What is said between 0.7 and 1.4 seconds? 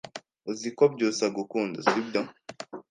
ko Byusa